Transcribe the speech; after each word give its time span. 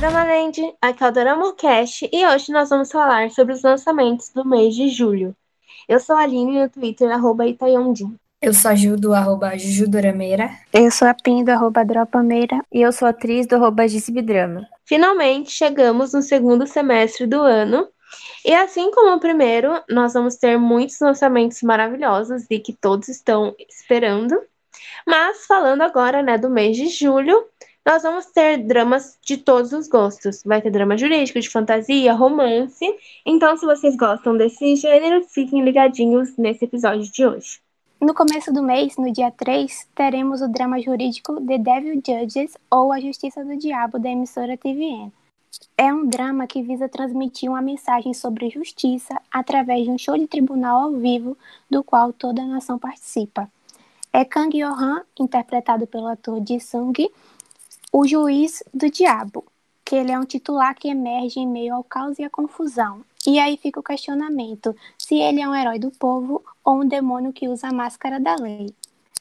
Dramaland, 0.00 0.56
aqui 0.80 1.04
é 1.04 1.08
o 1.08 1.12
DoramaCast 1.12 2.08
e 2.10 2.26
hoje 2.26 2.50
nós 2.50 2.70
vamos 2.70 2.90
falar 2.90 3.30
sobre 3.30 3.52
os 3.52 3.62
lançamentos 3.62 4.30
do 4.30 4.48
mês 4.48 4.74
de 4.74 4.88
julho. 4.88 5.36
Eu 5.86 6.00
sou 6.00 6.16
a 6.16 6.20
Aline 6.20 6.58
no 6.58 6.70
Twitter, 6.70 7.10
arroba 7.10 7.46
Itayondin. 7.46 8.16
Eu 8.40 8.54
sou 8.54 8.70
a 8.70 8.74
Ju 8.74 8.96
do 8.96 9.12
arroba 9.12 9.58
Jujudorameira. 9.58 10.52
Eu 10.72 10.90
sou 10.90 11.06
a 11.06 11.12
Pin 11.12 11.44
do 11.44 11.50
arroba 11.50 11.84
Dropameira. 11.84 12.64
E 12.72 12.80
eu 12.80 12.90
sou 12.92 13.04
a 13.04 13.10
atriz 13.10 13.46
do 13.46 13.56
arroba 13.56 13.86
Gisbidrama. 13.86 14.66
Finalmente 14.86 15.50
chegamos 15.50 16.14
no 16.14 16.22
segundo 16.22 16.66
semestre 16.66 17.26
do 17.26 17.42
ano. 17.42 17.86
E 18.42 18.54
assim 18.54 18.90
como 18.92 19.16
o 19.16 19.20
primeiro, 19.20 19.82
nós 19.90 20.14
vamos 20.14 20.36
ter 20.36 20.56
muitos 20.56 20.98
lançamentos 20.98 21.60
maravilhosos 21.60 22.46
e 22.48 22.58
que 22.58 22.72
todos 22.72 23.10
estão 23.10 23.54
esperando. 23.68 24.40
Mas 25.06 25.44
falando 25.44 25.82
agora, 25.82 26.22
né, 26.22 26.38
do 26.38 26.48
mês 26.48 26.74
de 26.74 26.88
julho, 26.88 27.44
nós 27.84 28.02
vamos 28.02 28.26
ter 28.26 28.58
dramas 28.58 29.18
de 29.22 29.38
todos 29.38 29.72
os 29.72 29.88
gostos. 29.88 30.42
Vai 30.44 30.60
ter 30.60 30.70
drama 30.70 30.98
jurídico, 30.98 31.40
de 31.40 31.48
fantasia, 31.48 32.12
romance. 32.12 32.84
Então, 33.24 33.56
se 33.56 33.64
vocês 33.64 33.96
gostam 33.96 34.36
desse 34.36 34.76
gênero, 34.76 35.24
fiquem 35.24 35.64
ligadinhos 35.64 36.36
nesse 36.36 36.64
episódio 36.64 37.10
de 37.10 37.26
hoje. 37.26 37.60
No 38.00 38.14
começo 38.14 38.52
do 38.52 38.62
mês, 38.62 38.96
no 38.96 39.12
dia 39.12 39.30
3, 39.30 39.88
teremos 39.94 40.40
o 40.40 40.48
drama 40.48 40.80
jurídico 40.80 41.40
The 41.44 41.58
Devil 41.58 42.00
Judges 42.06 42.56
ou 42.70 42.92
A 42.92 43.00
Justiça 43.00 43.44
do 43.44 43.56
Diabo 43.56 43.98
da 43.98 44.08
emissora 44.08 44.56
TVN. 44.56 45.12
É 45.76 45.92
um 45.92 46.06
drama 46.06 46.46
que 46.46 46.62
visa 46.62 46.88
transmitir 46.88 47.50
uma 47.50 47.60
mensagem 47.60 48.14
sobre 48.14 48.50
justiça 48.50 49.20
através 49.30 49.84
de 49.84 49.90
um 49.90 49.98
show 49.98 50.16
de 50.16 50.26
tribunal 50.26 50.82
ao 50.82 50.92
vivo 50.92 51.36
do 51.68 51.82
qual 51.82 52.12
toda 52.12 52.40
a 52.40 52.46
nação 52.46 52.78
participa. 52.78 53.50
É 54.12 54.24
Kang 54.24 54.56
Yo-han, 54.56 55.02
interpretado 55.18 55.86
pelo 55.86 56.06
ator 56.06 56.42
Ji 56.46 56.58
Sung, 56.58 56.94
o 57.92 58.06
juiz 58.06 58.62
do 58.72 58.90
diabo, 58.90 59.44
que 59.84 59.96
ele 59.96 60.12
é 60.12 60.18
um 60.18 60.24
titular 60.24 60.74
que 60.74 60.88
emerge 60.88 61.40
em 61.40 61.46
meio 61.46 61.74
ao 61.74 61.82
caos 61.82 62.18
e 62.18 62.24
à 62.24 62.30
confusão. 62.30 63.04
E 63.26 63.38
aí 63.38 63.56
fica 63.56 63.80
o 63.80 63.82
questionamento 63.82 64.74
se 64.96 65.16
ele 65.16 65.40
é 65.40 65.48
um 65.48 65.54
herói 65.54 65.78
do 65.78 65.90
povo 65.90 66.42
ou 66.64 66.80
um 66.82 66.88
demônio 66.88 67.32
que 67.32 67.48
usa 67.48 67.68
a 67.68 67.72
máscara 67.72 68.20
da 68.20 68.36
lei. 68.36 68.72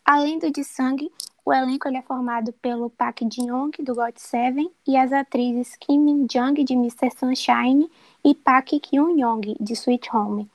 Além 0.06 0.40
do 0.40 0.52
de 0.52 0.64
sangue, 0.64 1.12
o 1.46 1.52
elenco 1.52 1.88
ele 1.88 1.98
é 1.98 2.02
formado 2.02 2.54
pelo 2.62 2.92
Park 2.92 3.22
Jin-young, 3.22 3.72
do 3.80 3.96
God 3.96 4.16
Seven, 4.18 4.70
e 4.88 4.96
as 4.96 5.12
atrizes 5.12 5.76
Kim 5.76 6.00
Min-jung, 6.00 6.64
de 6.64 6.74
Mr. 6.74 7.10
Sunshine, 7.18 7.90
e 8.24 8.36
Park 8.36 8.70
Kyun-young, 8.82 9.56
de 9.60 9.74
Sweet 9.74 10.16
Home. 10.16 10.48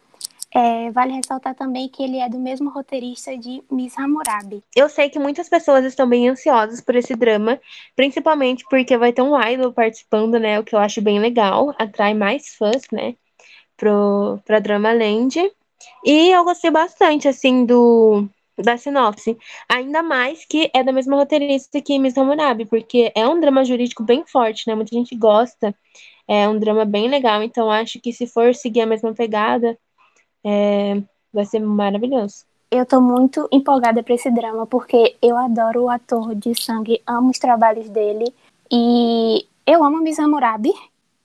É, 0.56 0.88
vale 0.92 1.14
ressaltar 1.14 1.52
também 1.52 1.88
que 1.88 2.00
ele 2.00 2.18
é 2.18 2.28
do 2.28 2.38
mesmo 2.38 2.70
roteirista 2.70 3.36
de 3.36 3.60
Miss 3.68 3.98
Hammurabi. 3.98 4.62
Eu 4.76 4.88
sei 4.88 5.10
que 5.10 5.18
muitas 5.18 5.48
pessoas 5.48 5.84
estão 5.84 6.08
bem 6.08 6.28
ansiosas 6.28 6.80
por 6.80 6.94
esse 6.94 7.16
drama, 7.16 7.60
principalmente 7.96 8.64
porque 8.70 8.96
vai 8.96 9.12
ter 9.12 9.22
um 9.22 9.40
idol 9.42 9.72
participando, 9.72 10.38
né? 10.38 10.60
O 10.60 10.62
que 10.62 10.76
eu 10.76 10.78
acho 10.78 11.02
bem 11.02 11.18
legal, 11.18 11.74
atrai 11.76 12.14
mais 12.14 12.54
fãs, 12.54 12.84
né? 12.92 13.16
Pro, 13.76 14.38
pra 14.44 14.60
Drama 14.60 14.92
Land. 14.92 15.40
E 16.04 16.30
eu 16.30 16.44
gostei 16.44 16.70
bastante, 16.70 17.26
assim, 17.26 17.66
do, 17.66 18.28
da 18.56 18.76
sinopse. 18.76 19.36
Ainda 19.68 20.04
mais 20.04 20.44
que 20.44 20.70
é 20.72 20.84
da 20.84 20.92
mesma 20.92 21.16
roteirista 21.16 21.82
que 21.82 21.98
Miss 21.98 22.16
Hammurabi, 22.16 22.64
porque 22.66 23.10
é 23.16 23.26
um 23.26 23.40
drama 23.40 23.64
jurídico 23.64 24.04
bem 24.04 24.24
forte, 24.24 24.68
né? 24.68 24.76
Muita 24.76 24.94
gente 24.94 25.16
gosta. 25.16 25.74
É 26.28 26.48
um 26.48 26.58
drama 26.58 26.84
bem 26.84 27.08
legal, 27.08 27.42
então 27.42 27.68
acho 27.70 28.00
que 28.00 28.12
se 28.12 28.26
for 28.26 28.54
seguir 28.54 28.82
a 28.82 28.86
mesma 28.86 29.12
pegada, 29.12 29.76
é, 30.44 31.02
vai 31.32 31.44
ser 31.44 31.60
maravilhoso. 31.60 32.44
Eu 32.70 32.84
tô 32.84 33.00
muito 33.00 33.48
empolgada 33.52 34.02
para 34.02 34.14
esse 34.14 34.30
drama, 34.30 34.66
porque 34.66 35.16
eu 35.22 35.36
adoro 35.36 35.84
o 35.84 35.88
ator 35.88 36.34
de 36.34 36.60
sangue, 36.60 37.00
amo 37.06 37.30
os 37.30 37.38
trabalhos 37.38 37.88
dele 37.88 38.34
e 38.70 39.46
eu 39.66 39.84
amo 39.84 40.02
Miss 40.02 40.18
Hammurabi, 40.18 40.72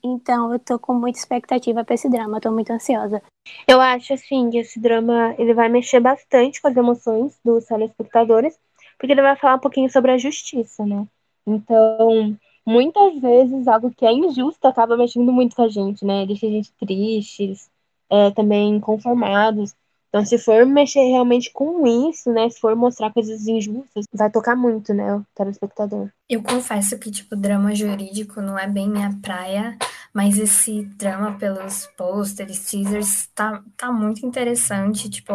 então 0.02 0.52
eu 0.52 0.58
tô 0.58 0.78
com 0.78 0.94
muita 0.94 1.18
expectativa 1.18 1.84
para 1.84 1.94
esse 1.94 2.08
drama, 2.08 2.40
tô 2.40 2.50
muito 2.50 2.72
ansiosa. 2.72 3.22
Eu 3.66 3.80
acho 3.80 4.14
assim 4.14 4.48
que 4.50 4.58
esse 4.58 4.78
drama 4.78 5.34
ele 5.38 5.52
vai 5.52 5.68
mexer 5.68 6.00
bastante 6.00 6.60
com 6.62 6.68
as 6.68 6.76
emoções 6.76 7.38
dos 7.44 7.66
telespectadores, 7.66 8.58
porque 8.98 9.12
ele 9.12 9.22
vai 9.22 9.36
falar 9.36 9.56
um 9.56 9.60
pouquinho 9.60 9.90
sobre 9.90 10.12
a 10.12 10.18
justiça, 10.18 10.86
né? 10.86 11.06
Então, 11.46 12.36
muitas 12.64 13.18
vezes 13.18 13.66
algo 13.66 13.90
que 13.90 14.06
é 14.06 14.12
injusto 14.12 14.66
acaba 14.68 14.96
mexendo 14.96 15.32
muito 15.32 15.56
com 15.56 15.62
a 15.62 15.68
gente, 15.68 16.04
né? 16.04 16.24
Deixa 16.26 16.46
a 16.46 16.50
gente 16.50 16.72
tristes, 16.72 17.68
é, 18.10 18.30
também 18.30 18.78
conformados. 18.80 19.74
Então, 20.10 20.26
se 20.26 20.36
for 20.38 20.66
mexer 20.66 21.04
realmente 21.04 21.52
com 21.52 21.86
isso, 22.10 22.32
né? 22.32 22.50
Se 22.50 22.58
for 22.58 22.74
mostrar 22.74 23.12
coisas 23.12 23.46
injustas, 23.46 24.06
vai 24.12 24.28
tocar 24.28 24.56
muito, 24.56 24.92
né, 24.92 25.14
o 25.14 25.24
telespectador. 25.36 26.10
Eu 26.28 26.42
confesso 26.42 26.98
que, 26.98 27.12
tipo, 27.12 27.36
drama 27.36 27.72
jurídico 27.76 28.42
não 28.42 28.58
é 28.58 28.66
bem 28.66 28.90
minha 28.90 29.16
praia, 29.22 29.78
mas 30.12 30.36
esse 30.36 30.82
drama 30.96 31.38
pelos 31.38 31.86
posters, 31.96 32.68
teasers, 32.68 33.28
tá, 33.36 33.62
tá 33.76 33.92
muito 33.92 34.26
interessante. 34.26 35.08
Tipo, 35.08 35.32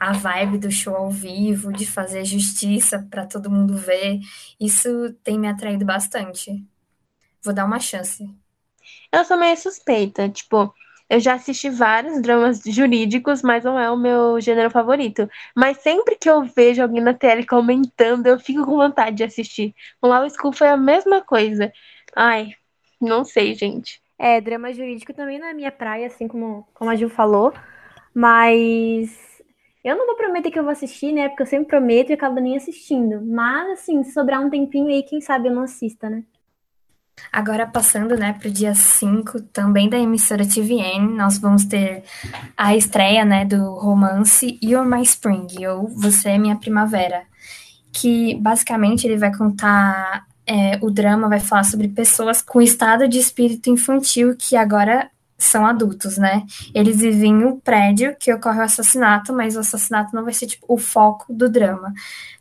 a 0.00 0.12
vibe 0.12 0.58
do 0.58 0.72
show 0.72 0.96
ao 0.96 1.08
vivo, 1.08 1.72
de 1.72 1.86
fazer 1.86 2.24
justiça 2.24 3.06
para 3.08 3.26
todo 3.26 3.48
mundo 3.48 3.76
ver, 3.76 4.18
isso 4.58 5.12
tem 5.22 5.38
me 5.38 5.46
atraído 5.46 5.84
bastante. 5.84 6.66
Vou 7.44 7.54
dar 7.54 7.64
uma 7.64 7.78
chance. 7.78 8.28
Eu 9.12 9.24
sou 9.24 9.36
meio 9.36 9.56
suspeita, 9.56 10.28
tipo, 10.28 10.74
eu 11.08 11.20
já 11.20 11.34
assisti 11.34 11.70
vários 11.70 12.20
dramas 12.20 12.62
jurídicos, 12.66 13.42
mas 13.42 13.64
não 13.64 13.78
é 13.78 13.90
o 13.90 13.96
meu 13.96 14.40
gênero 14.40 14.70
favorito. 14.70 15.28
Mas 15.54 15.78
sempre 15.78 16.16
que 16.16 16.28
eu 16.28 16.42
vejo 16.44 16.82
alguém 16.82 17.02
na 17.02 17.14
tela 17.14 17.44
comentando, 17.46 18.26
eu 18.26 18.38
fico 18.38 18.64
com 18.64 18.76
vontade 18.76 19.16
de 19.16 19.24
assistir. 19.24 19.74
O 20.02 20.08
Law 20.08 20.28
School 20.30 20.52
foi 20.52 20.68
a 20.68 20.76
mesma 20.76 21.22
coisa. 21.22 21.72
Ai, 22.14 22.52
não 23.00 23.24
sei, 23.24 23.54
gente. 23.54 24.00
É, 24.18 24.40
drama 24.40 24.72
jurídico 24.72 25.12
também 25.12 25.38
não 25.38 25.46
é 25.46 25.54
minha 25.54 25.70
praia, 25.70 26.06
assim 26.06 26.26
como, 26.26 26.66
como 26.74 26.90
a 26.90 26.96
Gil 26.96 27.10
falou. 27.10 27.52
Mas 28.14 29.42
eu 29.84 29.96
não 29.96 30.06
vou 30.06 30.16
prometer 30.16 30.50
que 30.50 30.58
eu 30.58 30.64
vou 30.64 30.72
assistir, 30.72 31.12
né? 31.12 31.28
Porque 31.28 31.42
eu 31.42 31.46
sempre 31.46 31.68
prometo 31.68 32.10
e 32.10 32.14
acabo 32.14 32.40
nem 32.40 32.56
assistindo. 32.56 33.20
Mas, 33.24 33.78
assim, 33.80 34.02
se 34.02 34.12
sobrar 34.12 34.40
um 34.40 34.50
tempinho 34.50 34.88
aí, 34.88 35.02
quem 35.02 35.20
sabe 35.20 35.48
eu 35.48 35.54
não 35.54 35.62
assista, 35.62 36.10
né? 36.10 36.24
Agora, 37.32 37.66
passando 37.66 38.16
né, 38.16 38.32
para 38.32 38.48
o 38.48 38.50
dia 38.50 38.74
5, 38.74 39.42
também 39.52 39.88
da 39.88 39.98
emissora 39.98 40.46
TVN, 40.46 41.16
nós 41.16 41.38
vamos 41.38 41.64
ter 41.64 42.04
a 42.56 42.74
estreia 42.74 43.24
né, 43.24 43.44
do 43.44 43.74
romance 43.74 44.58
You're 44.62 44.88
My 44.88 45.02
Spring, 45.02 45.66
ou 45.66 45.88
Você 45.88 46.30
é 46.30 46.38
Minha 46.38 46.56
Primavera, 46.56 47.24
que 47.92 48.34
basicamente 48.36 49.06
ele 49.06 49.16
vai 49.16 49.34
contar 49.34 50.26
é, 50.46 50.78
o 50.80 50.90
drama, 50.90 51.28
vai 51.28 51.40
falar 51.40 51.64
sobre 51.64 51.88
pessoas 51.88 52.40
com 52.40 52.62
estado 52.62 53.08
de 53.08 53.18
espírito 53.18 53.68
infantil 53.68 54.36
que 54.38 54.56
agora 54.56 55.10
são 55.38 55.66
adultos, 55.66 56.16
né? 56.16 56.44
Eles 56.74 56.98
vivem 56.98 57.32
em 57.32 57.44
um 57.44 57.60
prédio 57.60 58.16
que 58.18 58.32
ocorre 58.32 58.60
o 58.60 58.62
assassinato, 58.62 59.32
mas 59.32 59.56
o 59.56 59.60
assassinato 59.60 60.14
não 60.14 60.24
vai 60.24 60.32
ser 60.32 60.46
tipo 60.46 60.64
o 60.68 60.78
foco 60.78 61.32
do 61.32 61.48
drama. 61.48 61.92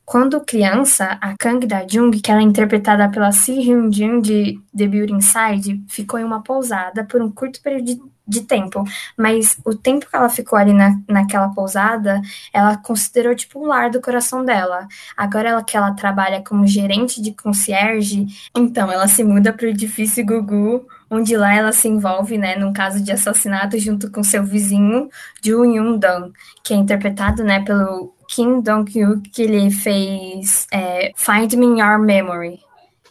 Quando 0.05 0.39
criança, 0.39 1.17
a 1.19 1.35
Kang 1.35 1.65
Da-jung, 1.65 2.21
que 2.21 2.31
ela 2.31 2.39
é 2.39 2.43
interpretada 2.43 3.09
pela 3.09 3.31
Si 3.31 3.53
Hyun-jin 3.53 4.21
de 4.21 4.61
The 4.77 4.87
Beauty 4.87 5.13
Inside, 5.13 5.83
ficou 5.89 6.19
em 6.19 6.23
uma 6.23 6.43
pousada 6.43 7.03
por 7.03 7.21
um 7.23 7.31
curto 7.31 7.59
período 7.59 7.85
de, 7.85 8.01
de, 8.27 8.41
tempo. 8.41 8.83
Mas 9.17 9.57
o 9.65 9.73
tempo 9.73 10.07
que 10.07 10.15
ela 10.15 10.29
ficou 10.29 10.59
ali 10.59 10.73
na, 10.73 10.95
naquela 11.09 11.49
pousada, 11.49 12.21
ela 12.53 12.77
considerou 12.77 13.35
tipo 13.35 13.59
o 13.59 13.65
lar 13.65 13.89
do 13.89 13.99
coração 13.99 14.45
dela. 14.45 14.87
Agora 15.17 15.49
ela 15.49 15.63
que 15.63 15.75
ela 15.75 15.91
trabalha 15.91 16.43
como 16.43 16.67
gerente 16.67 17.19
de 17.19 17.31
concierge, 17.31 18.27
então 18.55 18.91
ela 18.91 19.07
se 19.07 19.23
muda 19.23 19.51
para 19.51 19.65
o 19.65 19.69
edifício 19.69 20.23
Gugu, 20.23 20.85
onde 21.09 21.37
lá 21.37 21.53
ela 21.53 21.71
se 21.71 21.87
envolve, 21.87 22.37
né, 22.37 22.55
num 22.55 22.73
caso 22.73 23.01
de 23.03 23.11
assassinato 23.11 23.77
junto 23.77 24.11
com 24.11 24.23
seu 24.23 24.43
vizinho, 24.43 25.09
Joo 25.43 25.65
Yoon-dong, 25.65 26.33
que 26.63 26.73
é 26.73 26.77
interpretado, 26.77 27.43
né, 27.43 27.63
pelo 27.63 28.13
Kim 28.27 28.59
Dong-hyuk, 28.61 29.29
que 29.29 29.41
ele 29.41 29.69
fez 29.71 30.67
é, 30.71 31.11
Find 31.15 31.53
Me 31.53 31.79
Your 31.79 31.99
Memory. 31.99 32.59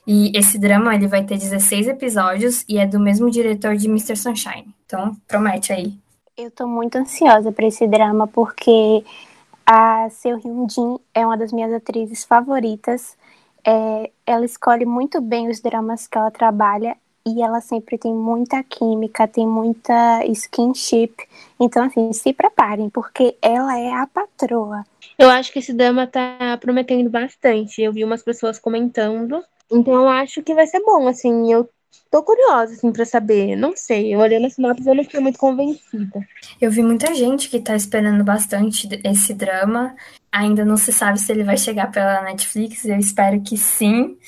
E 0.07 0.37
esse 0.37 0.59
drama 0.59 0.95
ele 0.95 1.07
vai 1.07 1.25
ter 1.25 1.39
16 1.39 1.89
episódios 1.89 2.65
e 2.69 2.79
é 2.79 2.87
do 2.87 3.01
mesmo 3.01 3.31
diretor 3.31 3.75
de 3.77 3.89
Mr. 3.89 4.17
Sunshine. 4.17 4.75
Então, 4.85 5.17
promete 5.27 5.73
aí. 5.73 5.99
Eu 6.37 6.51
tô 6.51 6.67
muito 6.67 6.97
ansiosa 6.97 7.51
para 7.53 7.67
esse 7.67 7.87
drama 7.87 8.27
porque 8.27 9.03
a 9.65 10.09
Seo 10.11 10.39
Hyun-jin 10.39 10.99
é 11.15 11.25
uma 11.25 11.39
das 11.39 11.53
minhas 11.53 11.73
atrizes 11.73 12.25
favoritas. 12.25 13.17
É, 13.67 14.11
ela 14.27 14.45
escolhe 14.45 14.85
muito 14.85 15.23
bem 15.23 15.49
os 15.49 15.61
dramas 15.61 16.07
que 16.07 16.19
ela 16.19 16.31
trabalha 16.31 16.97
e 17.27 17.43
ela 17.43 17.61
sempre 17.61 17.97
tem 17.97 18.15
muita 18.15 18.63
química, 18.63 19.27
tem 19.27 19.47
muita 19.47 20.25
skinship. 20.27 21.15
Então, 21.59 21.85
assim, 21.85 22.13
se 22.13 22.33
preparem, 22.33 22.91
porque 22.91 23.37
ela 23.41 23.79
é 23.79 23.93
a 23.95 24.07
patroa. 24.07 24.85
Eu 25.19 25.31
acho 25.31 25.53
que 25.53 25.59
esse 25.59 25.73
drama 25.73 26.07
tá 26.07 26.59
prometendo 26.61 27.09
bastante. 27.09 27.81
Eu 27.81 27.93
vi 27.93 28.05
umas 28.05 28.23
pessoas 28.23 28.59
comentando. 28.59 29.43
Então, 29.73 29.95
eu 29.95 30.09
acho 30.09 30.43
que 30.43 30.55
vai 30.55 30.67
ser 30.67 30.81
bom, 30.81 31.09
assim. 31.09 31.51
Eu 31.51 31.69
tô 32.11 32.23
curiosa, 32.23 32.75
assim, 32.75 32.93
pra 32.93 33.07
saber. 33.07 33.57
Não 33.57 33.75
sei, 33.75 34.15
eu 34.15 34.19
olhei 34.19 34.39
na 34.39 34.51
sinopse 34.51 34.85
e 34.85 34.91
eu 34.91 34.95
não 34.95 35.05
fiquei 35.05 35.21
muito 35.21 35.39
convencida. 35.39 36.21
Eu 36.61 36.71
vi 36.71 36.83
muita 36.83 37.15
gente 37.15 37.49
que 37.49 37.59
tá 37.59 37.75
esperando 37.75 38.23
bastante 38.23 38.87
esse 39.03 39.33
drama. 39.33 39.97
Ainda 40.31 40.65
não 40.65 40.77
se 40.77 40.93
sabe 40.93 41.19
se 41.19 41.33
ele 41.33 41.43
vai 41.43 41.57
chegar 41.57 41.91
pela 41.91 42.23
Netflix. 42.23 42.85
Eu 42.85 42.99
espero 42.99 43.41
que 43.41 43.57
sim, 43.57 44.19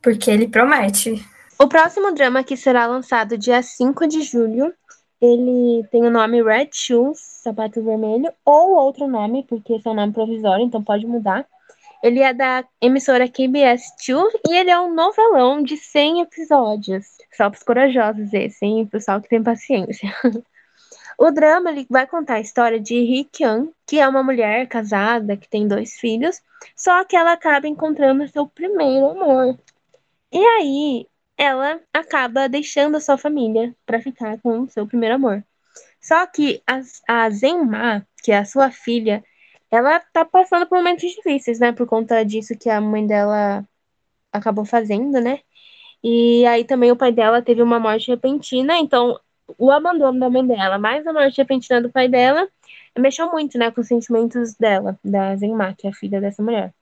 porque 0.00 0.30
ele 0.30 0.48
promete. 0.48 1.22
O 1.60 1.66
próximo 1.66 2.12
drama 2.12 2.44
que 2.44 2.56
será 2.56 2.86
lançado 2.86 3.36
dia 3.36 3.60
5 3.60 4.06
de 4.06 4.22
julho, 4.22 4.72
ele 5.20 5.84
tem 5.90 6.06
o 6.06 6.10
nome 6.10 6.40
Red 6.40 6.70
Shoes, 6.72 7.18
sapato 7.18 7.82
vermelho, 7.82 8.32
ou 8.44 8.76
outro 8.76 9.08
nome, 9.08 9.44
porque 9.48 9.72
esse 9.72 9.88
é 9.88 9.90
um 9.90 9.94
nome 9.94 10.12
provisório, 10.12 10.64
então 10.64 10.82
pode 10.84 11.04
mudar. 11.04 11.44
Ele 12.00 12.20
é 12.20 12.32
da 12.32 12.64
emissora 12.80 13.28
KBS 13.28 13.92
2 14.06 14.34
e 14.48 14.54
ele 14.54 14.70
é 14.70 14.78
um 14.78 14.94
novelão 14.94 15.60
de 15.60 15.76
100 15.76 16.20
episódios. 16.20 17.04
Só 17.36 17.50
para 17.50 17.56
os 17.56 17.64
corajosos 17.64 18.32
esse, 18.32 18.64
hein? 18.64 18.86
Pessoal 18.86 19.20
que 19.20 19.28
tem 19.28 19.42
paciência. 19.42 20.14
O 21.20 21.32
drama 21.32 21.70
ele 21.70 21.84
vai 21.90 22.06
contar 22.06 22.34
a 22.34 22.40
história 22.40 22.78
de 22.78 22.94
Hee 22.94 23.24
Kyung, 23.24 23.72
que 23.84 23.98
é 23.98 24.08
uma 24.08 24.22
mulher 24.22 24.68
casada, 24.68 25.36
que 25.36 25.48
tem 25.48 25.66
dois 25.66 25.94
filhos, 25.94 26.40
só 26.76 27.04
que 27.04 27.16
ela 27.16 27.32
acaba 27.32 27.66
encontrando 27.66 28.28
seu 28.28 28.46
primeiro 28.46 29.10
amor. 29.10 29.58
E 30.30 30.38
aí, 30.38 31.08
ela 31.38 31.80
acaba 31.94 32.48
deixando 32.48 32.96
a 32.96 33.00
sua 33.00 33.16
família 33.16 33.74
para 33.86 34.00
ficar 34.00 34.40
com 34.40 34.62
o 34.62 34.70
seu 34.70 34.86
primeiro 34.86 35.14
amor. 35.14 35.44
Só 36.00 36.26
que 36.26 36.62
a, 36.66 36.80
a 37.08 37.30
Zenma, 37.30 38.06
que 38.22 38.32
é 38.32 38.38
a 38.38 38.44
sua 38.44 38.70
filha, 38.70 39.24
ela 39.70 40.00
tá 40.12 40.24
passando 40.24 40.66
por 40.66 40.76
momentos 40.78 41.10
difíceis, 41.10 41.60
né? 41.60 41.72
Por 41.72 41.86
conta 41.86 42.24
disso 42.24 42.58
que 42.58 42.68
a 42.68 42.80
mãe 42.80 43.06
dela 43.06 43.64
acabou 44.32 44.64
fazendo, 44.64 45.20
né? 45.20 45.40
E 46.02 46.46
aí 46.46 46.64
também 46.64 46.90
o 46.92 46.96
pai 46.96 47.12
dela 47.12 47.42
teve 47.42 47.62
uma 47.62 47.78
morte 47.80 48.08
repentina, 48.10 48.78
então 48.78 49.18
o 49.58 49.70
abandono 49.70 50.18
da 50.20 50.30
mãe 50.30 50.46
dela, 50.46 50.78
mais 50.78 51.06
a 51.06 51.12
morte 51.12 51.38
repentina 51.38 51.80
do 51.82 51.90
pai 51.90 52.08
dela, 52.08 52.48
mexeu 52.98 53.30
muito, 53.30 53.58
né, 53.58 53.70
com 53.70 53.80
os 53.80 53.88
sentimentos 53.88 54.54
dela, 54.54 54.98
da 55.04 55.36
Zenma, 55.36 55.74
que 55.76 55.86
é 55.86 55.90
a 55.90 55.94
filha 55.94 56.20
dessa 56.20 56.42
mulher. 56.42 56.72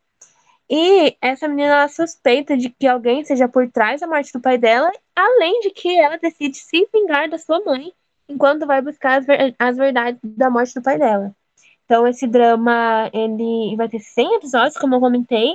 E 0.69 1.17
essa 1.21 1.47
menina 1.47 1.87
suspeita 1.89 2.57
de 2.57 2.71
que 2.71 2.87
alguém 2.87 3.25
seja 3.25 3.49
por 3.49 3.71
trás 3.71 4.01
da 4.01 4.07
morte 4.07 4.33
do 4.33 4.41
pai 4.41 4.59
dela, 4.59 4.91
além 5.15 5.61
de 5.61 5.71
que 5.71 5.97
ela 5.97 6.19
decide 6.19 6.57
se 6.57 6.89
vingar 6.93 7.29
da 7.29 7.39
sua 7.39 7.61
mãe 7.65 7.93
enquanto 8.29 8.67
vai 8.67 8.83
buscar 8.83 9.21
as, 9.21 9.27
ver 9.27 9.55
as 9.59 9.77
verdades 9.77 10.21
da 10.25 10.51
morte 10.51 10.75
do 10.75 10.83
pai 10.83 10.99
dela. 10.99 11.35
Então 11.85 12.07
esse 12.07 12.27
drama 12.27 13.09
ele 13.13 13.77
vai 13.77 13.89
ter 13.89 14.01
100 14.01 14.35
episódios, 14.35 14.77
como 14.77 14.97
eu 14.97 15.01
comentei, 15.01 15.53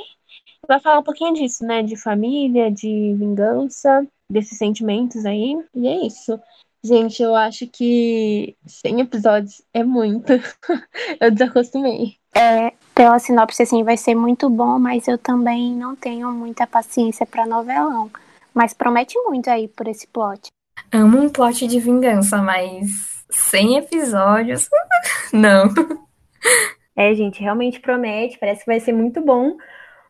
vai 0.65 0.79
falar 0.79 0.99
um 0.99 1.03
pouquinho 1.03 1.33
disso, 1.33 1.65
né, 1.65 1.83
de 1.83 1.97
família, 1.97 2.71
de 2.71 3.13
vingança, 3.15 4.07
desses 4.29 4.57
sentimentos 4.57 5.25
aí, 5.25 5.57
e 5.75 5.87
é 5.87 6.05
isso. 6.05 6.39
Gente, 6.83 7.21
eu 7.21 7.35
acho 7.35 7.67
que 7.67 8.55
100 8.65 9.01
episódios 9.01 9.61
é 9.73 9.83
muito. 9.83 10.31
eu 11.19 11.29
desacostumei. 11.29 12.15
É, 12.35 12.73
pela 12.93 13.19
sinopse, 13.19 13.63
assim, 13.63 13.83
vai 13.83 13.97
ser 13.97 14.15
muito 14.15 14.49
bom, 14.49 14.77
mas 14.79 15.07
eu 15.07 15.17
também 15.17 15.73
não 15.73 15.95
tenho 15.95 16.31
muita 16.31 16.67
paciência 16.67 17.25
para 17.25 17.45
novelão. 17.45 18.09
Mas 18.53 18.73
promete 18.73 19.17
muito 19.23 19.49
aí 19.49 19.67
por 19.67 19.87
esse 19.87 20.07
plot. 20.07 20.49
Amo 20.91 21.19
um 21.19 21.29
plot 21.29 21.67
de 21.67 21.79
vingança, 21.79 22.41
mas 22.41 23.23
100 23.29 23.77
episódios? 23.77 24.69
não. 25.31 25.73
É, 26.95 27.13
gente, 27.13 27.41
realmente 27.41 27.79
promete, 27.79 28.37
parece 28.37 28.61
que 28.61 28.71
vai 28.71 28.79
ser 28.79 28.93
muito 28.93 29.21
bom. 29.21 29.55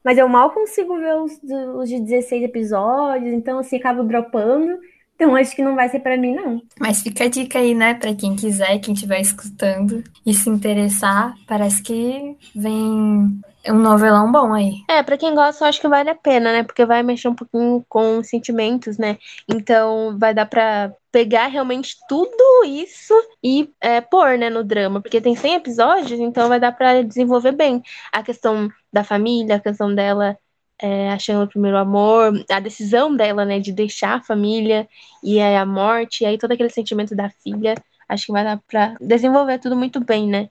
Mas 0.04 0.18
eu 0.18 0.28
mal 0.28 0.50
consigo 0.52 0.98
ver 0.98 1.16
os, 1.16 1.40
os 1.76 1.88
de 1.88 2.00
16 2.00 2.44
episódios, 2.44 3.32
então 3.32 3.60
assim, 3.60 3.78
acabo 3.78 4.04
dropando. 4.04 4.80
Então 5.22 5.36
acho 5.36 5.56
que 5.56 5.62
não 5.62 5.76
vai 5.76 5.88
ser 5.88 6.00
para 6.00 6.18
mim, 6.18 6.34
não. 6.34 6.60
Mas 6.80 7.04
fica 7.04 7.26
a 7.26 7.30
dica 7.30 7.60
aí, 7.60 7.76
né, 7.76 7.94
para 7.94 8.16
quem 8.16 8.36
quiser, 8.36 8.80
quem 8.80 8.96
estiver 8.96 9.22
escutando 9.22 10.04
e 10.26 10.34
se 10.34 10.50
interessar, 10.50 11.36
parece 11.46 11.84
que 11.84 12.36
vem 12.56 13.40
um 13.68 13.78
novelão 13.78 14.32
bom 14.32 14.52
aí. 14.52 14.74
É, 14.90 15.04
para 15.04 15.20
quem 15.20 15.36
gosta, 15.36 15.64
eu 15.64 15.70
acho 15.70 15.80
que 15.80 15.88
vale 15.88 16.10
a 16.10 16.16
pena, 16.16 16.52
né? 16.52 16.64
Porque 16.64 16.84
vai 16.84 17.04
mexer 17.04 17.28
um 17.28 17.36
pouquinho 17.36 17.86
com 17.88 18.24
sentimentos, 18.24 18.98
né? 18.98 19.20
Então 19.48 20.18
vai 20.18 20.34
dar 20.34 20.48
pra 20.48 20.92
pegar 21.12 21.46
realmente 21.46 21.98
tudo 22.10 22.66
isso 22.66 23.14
e 23.44 23.70
é, 23.80 24.02
pôr, 24.02 24.40
né, 24.40 24.50
no 24.50 24.64
drama. 24.64 25.02
Porque 25.02 25.22
tem 25.22 25.36
100 25.36 25.54
episódios, 25.54 26.20
então 26.20 26.50
vai 26.50 26.60
dar 26.60 26.72
para 26.72 27.04
desenvolver 27.04 27.52
bem 27.52 27.84
a 28.12 28.24
questão 28.24 28.70
da 28.92 29.04
família, 29.04 29.58
a 29.58 29.60
questão 29.60 29.94
dela 29.94 30.36
é, 30.82 31.12
achando 31.12 31.44
o 31.44 31.48
primeiro 31.48 31.78
amor, 31.78 32.34
a 32.50 32.60
decisão 32.60 33.16
dela, 33.16 33.46
né, 33.46 33.60
de 33.60 33.72
deixar 33.72 34.16
a 34.16 34.24
família 34.24 34.88
e 35.24 35.40
aí 35.40 35.56
a 35.56 35.66
morte, 35.66 36.24
e 36.24 36.26
aí 36.26 36.38
todo 36.38 36.52
aquele 36.52 36.70
sentimento 36.70 37.16
da 37.16 37.30
filha, 37.30 37.76
acho 38.10 38.26
que 38.26 38.32
vai 38.32 38.44
dar 38.44 38.60
pra 38.68 38.96
desenvolver 39.00 39.60
tudo 39.60 39.76
muito 39.76 40.00
bem, 40.00 40.28
né? 40.28 40.50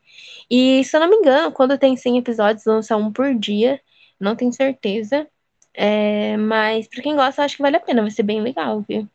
E 0.50 0.84
se 0.84 0.96
eu 0.96 1.00
não 1.00 1.10
me 1.10 1.16
engano, 1.16 1.52
quando 1.52 1.76
tem 1.78 1.96
100 1.96 2.18
episódios, 2.18 2.64
lança 2.64 2.96
um 2.96 3.12
por 3.12 3.34
dia, 3.34 3.80
não 4.20 4.36
tenho 4.36 4.52
certeza, 4.52 5.26
é, 5.74 6.36
mas 6.36 6.88
pra 6.88 7.02
quem 7.02 7.16
gosta, 7.16 7.42
acho 7.42 7.56
que 7.56 7.62
vale 7.62 7.76
a 7.76 7.80
pena, 7.80 8.02
vai 8.02 8.10
ser 8.10 8.22
bem 8.22 8.40
legal, 8.40 8.84
viu? 8.88 9.08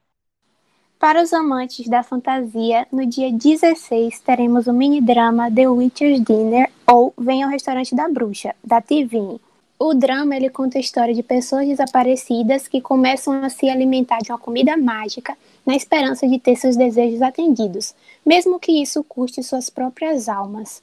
Para 1.00 1.22
os 1.22 1.34
amantes 1.34 1.88
da 1.88 2.04
fantasia, 2.04 2.88
no 2.92 3.06
dia 3.06 3.32
16 3.32 4.20
teremos 4.22 4.68
o 4.68 4.74
mini 4.74 5.02
drama 5.02 5.52
The 5.52 5.68
Witcher's 5.68 6.24
Dinner 6.24 6.70
ou 6.88 7.14
Venha 7.18 7.46
ao 7.46 7.52
Restaurante 7.52 7.94
da 7.94 8.08
Bruxa, 8.10 8.56
da 8.64 8.82
TV. 8.82 9.40
O 9.78 9.94
drama 9.94 10.38
ele 10.38 10.50
conta 10.50 10.78
a 10.78 10.82
história 10.82 11.14
de 11.14 11.22
pessoas 11.22 11.68
desaparecidas 11.68 12.66
que 12.66 12.80
começam 12.80 13.44
a 13.44 13.50
se 13.50 13.70
alimentar 13.70 14.20
de 14.20 14.32
uma 14.32 14.38
comida 14.38 14.78
mágica 14.78 15.38
na 15.66 15.76
esperança 15.76 16.26
de 16.26 16.40
ter 16.40 16.56
seus 16.56 16.78
desejos 16.78 17.22
atendidos, 17.22 17.94
mesmo 18.26 18.58
que 18.58 18.72
isso 18.82 19.04
custe 19.04 19.44
suas 19.44 19.70
próprias 19.70 20.30
almas. 20.30 20.82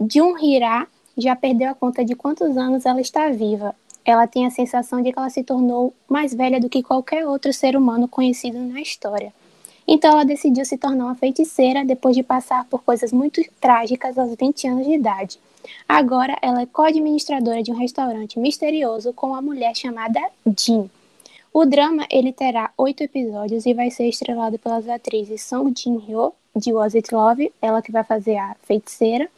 Jun 0.00 0.38
Hira 0.38 0.86
já 1.14 1.36
perdeu 1.36 1.68
a 1.70 1.74
conta 1.74 2.02
de 2.02 2.14
quantos 2.14 2.56
anos 2.56 2.86
ela 2.86 3.02
está 3.02 3.28
viva. 3.28 3.76
Ela 4.02 4.26
tem 4.26 4.46
a 4.46 4.50
sensação 4.50 5.02
de 5.02 5.12
que 5.12 5.18
ela 5.18 5.28
se 5.28 5.44
tornou 5.44 5.92
mais 6.08 6.32
velha 6.32 6.58
do 6.58 6.70
que 6.70 6.82
qualquer 6.82 7.26
outro 7.26 7.52
ser 7.52 7.76
humano 7.76 8.08
conhecido 8.08 8.58
na 8.58 8.80
história. 8.80 9.30
Então 9.86 10.10
ela 10.10 10.24
decidiu 10.24 10.64
se 10.64 10.78
tornar 10.78 11.04
uma 11.04 11.14
feiticeira 11.14 11.84
depois 11.84 12.16
de 12.16 12.22
passar 12.22 12.64
por 12.64 12.82
coisas 12.82 13.12
muito 13.12 13.42
trágicas 13.60 14.16
aos 14.16 14.34
20 14.34 14.68
anos 14.68 14.86
de 14.86 14.94
idade. 14.94 15.38
Agora 15.88 16.36
ela 16.42 16.62
é 16.62 16.66
co-administradora 16.66 17.62
de 17.62 17.70
um 17.70 17.76
restaurante 17.76 18.38
misterioso 18.38 19.12
com 19.12 19.28
uma 19.28 19.42
mulher 19.42 19.74
chamada 19.74 20.20
Jean. 20.58 20.88
O 21.52 21.66
drama 21.66 22.06
ele 22.10 22.32
terá 22.32 22.72
oito 22.78 23.02
episódios 23.02 23.66
e 23.66 23.74
vai 23.74 23.90
ser 23.90 24.08
estrelado 24.08 24.58
pelas 24.58 24.88
atrizes 24.88 25.42
Song 25.42 25.72
Jin-hyo, 25.76 26.32
de 26.56 26.72
Was 26.72 26.94
It 26.94 27.14
Love, 27.14 27.52
ela 27.60 27.82
que 27.82 27.92
vai 27.92 28.04
fazer 28.04 28.36
a 28.36 28.56
feiticeira, 28.62 29.28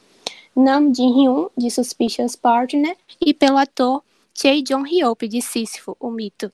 Nam 0.54 0.92
Jin-hyun, 0.94 1.48
de 1.56 1.70
Suspicious 1.70 2.36
Partner, 2.36 2.96
e 3.20 3.34
pelo 3.34 3.56
ator 3.56 4.02
Choi 4.32 4.62
Jong-hyop, 4.62 5.26
de 5.28 5.42
Sísifo, 5.42 5.96
o 5.98 6.10
mito. 6.10 6.52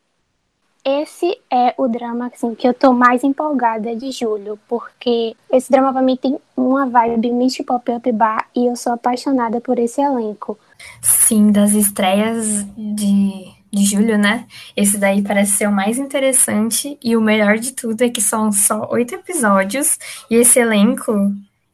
Esse 0.85 1.39
é 1.53 1.75
o 1.77 1.87
drama 1.89 2.31
assim, 2.33 2.55
que 2.55 2.67
eu 2.67 2.73
tô 2.73 2.93
mais 2.93 3.23
empolgada 3.23 3.95
de 3.95 4.11
julho, 4.11 4.59
porque 4.67 5.37
esse 5.53 5.71
drama 5.71 5.93
pra 5.93 6.01
mim 6.01 6.17
tem 6.17 6.39
uma 6.57 6.87
vibe 6.87 7.33
Misty 7.33 7.63
Pop-Up 7.63 8.11
Bar 8.13 8.49
e 8.57 8.67
eu 8.67 8.75
sou 8.77 8.95
apaixonada 8.95 9.61
por 9.61 9.79
esse 9.79 10.01
elenco. 10.01 10.59
Sim, 11.03 11.53
das 11.53 11.73
estreias 11.73 12.65
de, 12.75 13.53
de 13.71 13.85
julho, 13.85 14.17
né? 14.17 14.47
Esse 14.75 14.97
daí 14.97 15.21
parece 15.23 15.53
ser 15.53 15.69
o 15.69 15.73
mais 15.73 15.99
interessante 15.99 16.99
e 17.05 17.15
o 17.15 17.21
melhor 17.21 17.59
de 17.59 17.73
tudo 17.73 18.01
é 18.03 18.09
que 18.09 18.23
são 18.23 18.51
só 18.51 18.89
oito 18.91 19.15
episódios 19.15 19.99
e 20.31 20.37
esse 20.37 20.59
elenco, 20.59 21.13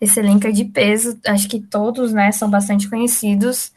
esse 0.01 0.19
elenco 0.19 0.49
é 0.49 0.51
de 0.51 0.65
peso, 0.65 1.17
acho 1.25 1.49
que 1.49 1.61
todos, 1.61 2.13
né, 2.13 2.33
são 2.33 2.51
bastante 2.51 2.91
conhecidos 2.91 3.71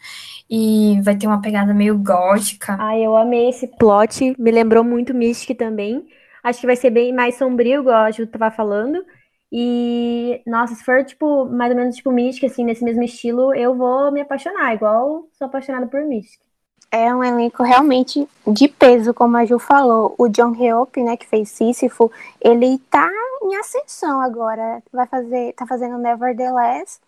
e 0.50 1.00
vai 1.04 1.16
ter 1.16 1.28
uma 1.28 1.42
pegada 1.42 1.74
meio 1.74 1.98
gótica. 1.98 2.76
Ai, 2.80 3.06
eu 3.06 3.16
amei 3.16 3.50
esse 3.50 3.68
plot, 3.68 4.36
me 4.40 4.52
lembrou 4.52 4.84
muito 4.84 5.14
Mystic 5.14 5.58
também. 5.58 6.08
Acho 6.44 6.62
que 6.62 6.66
vai 6.66 6.76
ser 6.76 6.90
bem 6.90 7.14
mais 7.14 7.36
sombrio, 7.36 7.82
igual 7.82 8.06
a 8.06 8.12
Ju 8.12 8.26
tava 8.26 8.50
falando. 8.50 9.06
E, 9.52 10.42
nossa, 10.46 10.74
se 10.74 10.84
for, 10.84 11.04
tipo, 11.04 11.46
mais 11.46 11.72
ou 11.72 11.78
menos, 11.78 11.96
tipo, 11.96 12.12
Mystic, 12.12 12.46
assim, 12.46 12.64
nesse 12.64 12.84
mesmo 12.84 13.04
estilo, 13.04 13.54
eu 13.54 13.76
vou 13.76 14.12
me 14.12 14.22
apaixonar, 14.22 14.74
igual 14.74 15.28
sou 15.38 15.48
apaixonada 15.48 15.88
por 15.88 16.02
Mystic. 16.02 16.40
É 16.92 17.14
um 17.14 17.24
elenco 17.24 17.62
realmente 17.62 18.28
de 18.48 18.68
peso, 18.68 19.14
como 19.14 19.38
a 19.38 19.46
Ju 19.46 19.60
falou. 19.60 20.16
O 20.18 20.28
John 20.28 20.56
Heop, 20.56 21.04
né, 21.04 21.16
que 21.16 21.28
fez 21.28 21.50
Sísifo, 21.50 22.12
ele 22.42 22.80
tá 22.90 23.08
em 23.44 23.56
ascensão 23.58 24.20
agora. 24.22 24.82
Vai 24.92 25.06
fazer, 25.06 25.54
tá 25.54 25.68
fazendo 25.68 26.00
Nevertheless 26.00 27.00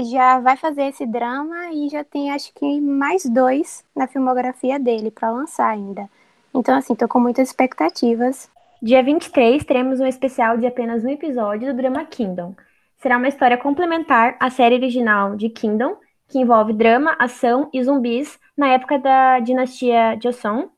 já 0.00 0.40
vai 0.40 0.56
fazer 0.56 0.84
esse 0.84 1.06
drama 1.06 1.72
e 1.72 1.88
já 1.88 2.04
tem 2.04 2.30
acho 2.30 2.52
que 2.54 2.80
mais 2.80 3.24
dois 3.24 3.84
na 3.94 4.06
filmografia 4.06 4.78
dele 4.78 5.10
para 5.10 5.30
lançar 5.30 5.68
ainda. 5.68 6.08
Então, 6.54 6.76
assim, 6.76 6.94
tô 6.94 7.06
com 7.08 7.20
muitas 7.20 7.48
expectativas. 7.48 8.50
Dia 8.80 9.02
23 9.02 9.64
teremos 9.64 10.00
um 10.00 10.06
especial 10.06 10.56
de 10.56 10.66
apenas 10.66 11.04
um 11.04 11.08
episódio 11.08 11.72
do 11.72 11.76
drama 11.76 12.04
Kingdom. 12.04 12.54
Será 12.98 13.16
uma 13.16 13.28
história 13.28 13.56
complementar 13.56 14.36
à 14.40 14.50
série 14.50 14.76
original 14.76 15.36
de 15.36 15.48
Kingdom, 15.48 15.96
que 16.28 16.38
envolve 16.38 16.72
drama, 16.72 17.16
ação 17.18 17.68
e 17.72 17.82
zumbis 17.82 18.38
na 18.56 18.68
época 18.68 18.98
da 18.98 19.40
dinastia 19.40 20.18
Joseon. 20.22 20.68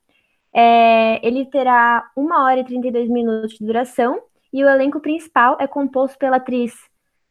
É, 0.52 1.26
ele 1.26 1.46
terá 1.46 2.10
1 2.16 2.32
hora 2.32 2.60
e 2.60 2.64
32 2.64 3.08
minutos 3.08 3.58
de 3.58 3.64
duração 3.64 4.20
e 4.52 4.64
o 4.64 4.68
elenco 4.68 5.00
principal 5.00 5.56
é 5.60 5.66
composto 5.66 6.18
pela 6.18 6.36
atriz 6.36 6.74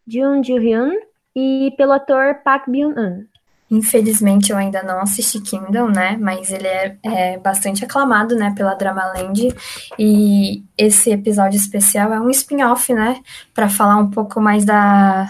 Jun 0.08 0.44
Ji-hyun, 0.44 0.94
e 1.36 1.74
pelo 1.78 1.94
ator 1.94 2.36
Park 2.44 2.68
Byung-un. 2.68 3.26
Infelizmente 3.72 4.52
eu 4.52 4.58
ainda 4.58 4.82
não 4.82 5.00
assisti 5.00 5.40
Kingdom, 5.40 5.90
né? 5.90 6.18
Mas 6.20 6.52
ele 6.52 6.68
é, 6.68 6.98
é, 7.04 7.38
bastante 7.38 7.86
aclamado, 7.86 8.36
né, 8.36 8.52
pela 8.58 8.74
Dramaland. 8.74 9.50
E 9.98 10.64
esse 10.76 11.12
episódio 11.12 11.58
especial 11.58 12.12
é 12.12 12.20
um 12.20 12.30
spin-off, 12.32 12.92
né? 12.94 13.22
Para 13.54 13.70
falar 13.70 13.98
um 13.98 14.10
pouco 14.10 14.42
mais 14.42 14.66
da, 14.66 15.30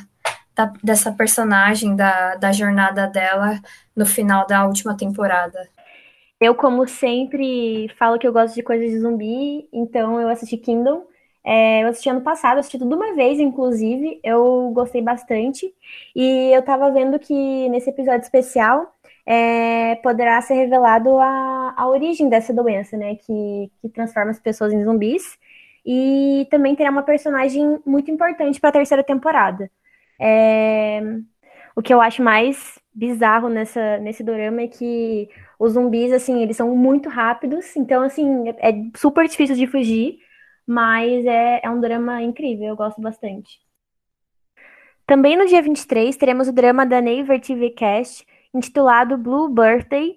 da, 0.55 0.71
dessa 0.81 1.11
personagem, 1.11 1.95
da, 1.97 2.35
da 2.35 2.53
jornada 2.53 3.07
dela 3.07 3.59
no 3.93 4.05
final 4.05 4.47
da 4.47 4.65
última 4.65 4.95
temporada. 4.95 5.67
Eu, 6.39 6.55
como 6.55 6.87
sempre, 6.87 7.89
falo 7.99 8.17
que 8.17 8.25
eu 8.25 8.31
gosto 8.31 8.55
de 8.55 8.63
coisas 8.63 8.89
de 8.89 8.99
zumbi, 8.99 9.67
então 9.73 10.21
eu 10.21 10.29
assisti 10.29 10.55
Kingdom. 10.55 11.03
É, 11.43 11.83
eu 11.83 11.87
assisti 11.87 12.09
ano 12.09 12.21
passado, 12.21 12.59
assisti 12.59 12.77
tudo 12.77 12.95
uma 12.95 13.13
vez, 13.15 13.39
inclusive. 13.39 14.19
Eu 14.23 14.71
gostei 14.73 15.01
bastante. 15.01 15.73
E 16.15 16.51
eu 16.53 16.61
tava 16.63 16.91
vendo 16.91 17.19
que 17.19 17.69
nesse 17.69 17.89
episódio 17.89 18.21
especial 18.23 18.93
é, 19.25 19.95
poderá 19.97 20.41
ser 20.41 20.55
revelado 20.55 21.17
a, 21.19 21.73
a 21.77 21.87
origem 21.87 22.29
dessa 22.29 22.53
doença, 22.53 22.97
né? 22.97 23.15
Que, 23.15 23.71
que 23.81 23.89
transforma 23.89 24.31
as 24.31 24.39
pessoas 24.39 24.73
em 24.73 24.83
zumbis. 24.83 25.37
E 25.85 26.47
também 26.51 26.75
terá 26.75 26.89
uma 26.91 27.03
personagem 27.03 27.79
muito 27.85 28.11
importante 28.11 28.59
para 28.59 28.69
a 28.69 28.73
terceira 28.73 29.03
temporada. 29.03 29.71
É, 30.19 31.01
o 31.75 31.81
que 31.81 31.93
eu 31.93 32.01
acho 32.01 32.21
mais 32.21 32.77
bizarro 32.93 33.49
nessa, 33.49 33.97
nesse 33.99 34.23
dorama 34.23 34.61
é 34.61 34.67
que 34.67 35.29
os 35.57 35.73
zumbis, 35.73 36.11
assim, 36.11 36.41
eles 36.41 36.57
são 36.57 36.75
muito 36.75 37.09
rápidos. 37.09 37.75
Então, 37.75 38.03
assim, 38.03 38.49
é, 38.49 38.71
é 38.71 38.73
super 38.95 39.27
difícil 39.27 39.55
de 39.55 39.67
fugir. 39.67 40.19
Mas 40.69 41.25
é, 41.25 41.61
é 41.63 41.69
um 41.71 41.81
drama 41.81 42.21
incrível, 42.21 42.67
eu 42.67 42.75
gosto 42.75 43.01
bastante. 43.01 43.59
Também 45.07 45.35
no 45.35 45.47
dia 45.47 45.63
23 45.63 46.15
teremos 46.15 46.47
o 46.47 46.53
drama 46.53 46.85
da 46.85 47.01
Naver 47.01 47.41
TV 47.41 47.71
Cast, 47.71 48.23
intitulado 48.53 49.17
Blue 49.17 49.49
Birthday. 49.49 50.15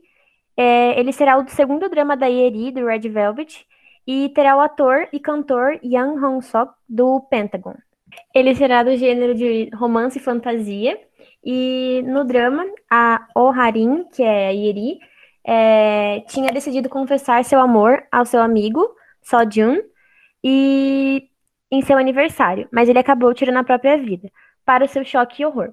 É, 0.54 1.00
ele 1.00 1.10
será 1.10 1.38
o 1.38 1.48
segundo 1.48 1.88
drama 1.88 2.14
da 2.14 2.26
Yeri, 2.26 2.70
do 2.70 2.84
Red 2.84 3.08
Velvet, 3.08 3.66
e 4.06 4.28
terá 4.34 4.54
o 4.54 4.60
ator 4.60 5.08
e 5.10 5.18
cantor 5.18 5.80
Yang 5.82 6.22
Hong-sok, 6.22 6.74
do 6.86 7.22
Pentagon. 7.30 7.76
Ele 8.34 8.54
será 8.54 8.82
do 8.82 8.94
gênero 8.94 9.34
de 9.34 9.70
romance 9.74 10.18
e 10.18 10.22
fantasia, 10.22 11.00
e 11.42 12.02
no 12.04 12.24
drama, 12.24 12.66
a 12.90 13.26
Oh 13.34 13.48
Harin, 13.48 14.04
que 14.12 14.22
é 14.22 14.48
a 14.48 14.50
Yeri, 14.50 14.98
é, 15.46 16.20
tinha 16.28 16.52
decidido 16.52 16.90
confessar 16.90 17.42
seu 17.42 17.58
amor 17.58 18.04
ao 18.12 18.26
seu 18.26 18.42
amigo, 18.42 18.94
So 19.22 19.38
Jun, 19.50 19.78
e 20.42 21.28
em 21.70 21.82
seu 21.82 21.96
aniversário, 21.96 22.68
mas 22.70 22.88
ele 22.88 22.98
acabou 22.98 23.32
tirando 23.32 23.56
a 23.56 23.64
própria 23.64 23.96
vida, 23.96 24.30
para 24.64 24.84
o 24.84 24.88
seu 24.88 25.04
choque 25.04 25.42
e 25.42 25.46
horror. 25.46 25.72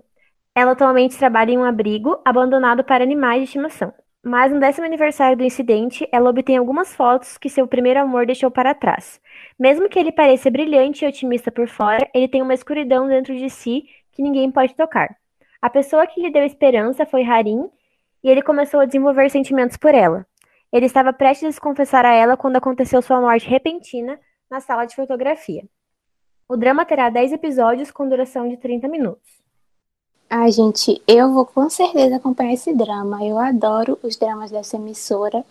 Ela 0.55 0.71
atualmente 0.71 1.17
trabalha 1.17 1.51
em 1.51 1.57
um 1.57 1.63
abrigo 1.63 2.19
abandonado 2.25 2.83
para 2.83 3.03
animais 3.03 3.39
de 3.39 3.43
estimação. 3.45 3.93
Mas 4.23 4.51
no 4.51 4.59
décimo 4.59 4.85
aniversário 4.85 5.37
do 5.37 5.43
incidente, 5.43 6.07
ela 6.11 6.29
obtém 6.29 6.57
algumas 6.57 6.93
fotos 6.93 7.37
que 7.37 7.49
seu 7.49 7.65
primeiro 7.65 8.01
amor 8.01 8.25
deixou 8.25 8.51
para 8.51 8.73
trás. 8.73 9.21
Mesmo 9.57 9.87
que 9.87 9.97
ele 9.97 10.11
pareça 10.11 10.51
brilhante 10.51 11.05
e 11.05 11.07
otimista 11.07 11.51
por 11.51 11.67
fora, 11.67 12.09
ele 12.13 12.27
tem 12.27 12.41
uma 12.41 12.53
escuridão 12.53 13.07
dentro 13.07 13.35
de 13.35 13.49
si 13.49 13.85
que 14.11 14.21
ninguém 14.21 14.51
pode 14.51 14.75
tocar. 14.75 15.15
A 15.61 15.69
pessoa 15.69 16.05
que 16.05 16.21
lhe 16.21 16.31
deu 16.31 16.43
esperança 16.43 17.05
foi 17.05 17.23
Harim, 17.23 17.69
e 18.21 18.29
ele 18.29 18.41
começou 18.41 18.81
a 18.81 18.85
desenvolver 18.85 19.29
sentimentos 19.29 19.77
por 19.77 19.95
ela. 19.95 20.25
Ele 20.71 20.85
estava 20.85 21.13
prestes 21.13 21.47
a 21.47 21.51
se 21.53 21.61
confessar 21.61 22.05
a 22.05 22.13
ela 22.13 22.35
quando 22.35 22.57
aconteceu 22.57 23.01
sua 23.01 23.21
morte 23.21 23.49
repentina 23.49 24.19
na 24.49 24.59
sala 24.59 24.85
de 24.85 24.95
fotografia. 24.95 25.63
O 26.47 26.57
drama 26.57 26.85
terá 26.85 27.09
10 27.09 27.33
episódios 27.33 27.91
com 27.91 28.09
duração 28.09 28.49
de 28.49 28.57
30 28.57 28.87
minutos. 28.87 29.39
Ai, 30.29 30.51
gente, 30.51 31.01
eu 31.07 31.31
vou 31.33 31.45
com 31.45 31.69
certeza 31.69 32.15
acompanhar 32.15 32.53
esse 32.53 32.73
drama. 32.73 33.23
Eu 33.23 33.37
adoro 33.37 33.97
os 34.03 34.15
dramas 34.15 34.51
dessa 34.51 34.75
emissora, 34.75 35.43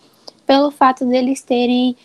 pelo 0.47 0.71
fato 0.71 1.05
deles 1.05 1.43
terem 1.43 1.97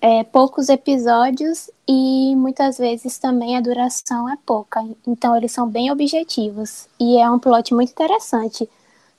é, 0.00 0.24
poucos 0.24 0.68
episódios 0.68 1.70
e 1.86 2.34
muitas 2.36 2.78
vezes 2.78 3.18
também 3.18 3.56
a 3.56 3.60
duração 3.60 4.28
é 4.28 4.36
pouca. 4.44 4.84
Então, 5.06 5.36
eles 5.36 5.52
são 5.52 5.68
bem 5.68 5.90
objetivos. 5.90 6.88
E 7.00 7.18
é 7.18 7.30
um 7.30 7.38
plot 7.38 7.74
muito 7.74 7.90
interessante. 7.90 8.68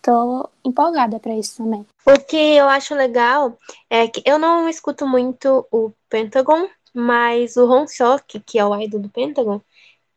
Tô 0.02 0.48
empolgada 0.64 1.20
para 1.20 1.36
isso 1.36 1.58
também. 1.58 1.86
O 2.06 2.20
que 2.26 2.38
eu 2.38 2.68
acho 2.70 2.96
legal 2.96 3.58
é 3.90 4.08
que 4.08 4.22
eu 4.26 4.40
não 4.40 4.70
escuto 4.70 5.08
muito 5.08 5.68
o 5.72 5.92
Pentagon, 6.10 6.68
mas 6.94 7.56
o 7.58 7.70
Hong 7.70 7.88
Seok, 7.88 8.40
que 8.46 8.60
é 8.60 8.66
o 8.66 8.80
idol 8.80 9.00
do 9.00 9.10
Pentagon, 9.10 9.62